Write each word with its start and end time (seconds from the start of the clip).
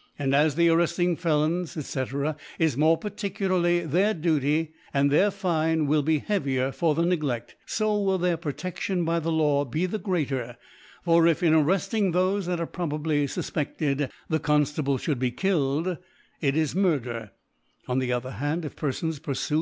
'And 0.18 0.34
as 0.34 0.56
the 0.56 0.66
arrtfting 0.68 1.18
Felons, 1.18 1.74
&?f, 1.96 2.36
is 2.58 2.76
more 2.76 2.98
particularly 2.98 3.80
their 3.80 4.12
Duty, 4.12 4.74
and 4.92 5.10
tht^ir 5.10 5.32
Fine 5.32 5.86
will 5.86 6.02
be 6.02 6.18
heavier 6.18 6.70
for 6.70 6.94
the 6.94 7.00
Negled, 7.04 7.54
fo 7.64 8.02
will 8.02 8.18
their 8.18 8.36
Pro 8.36 8.52
tedion 8.52 9.06
by 9.06 9.18
the 9.18 9.32
Law 9.32 9.64
be 9.64 9.86
the 9.86 9.98
greater: 9.98 10.58
For 11.06 11.26
if, 11.26 11.42
m 11.42 11.54
arrefting 11.54 12.12
thofe 12.12 12.44
that 12.44 12.60
are 12.60 12.66
probably 12.66 13.26
fu/peffed^. 13.26 14.10
the 14.28 14.38
Conftable 14.38 14.98
Ihould 15.00 15.18
be 15.18 15.30
killed, 15.30 15.96
it 16.42 16.54
is 16.54 16.74
Mur 16.74 16.98
der; 16.98 17.30
on 17.88 18.00
the 18.00 18.12
other 18.12 18.32
Hand, 18.32 18.66
if 18.66 18.76
Perfons 18.76 19.18
purfucd. 19.18 19.58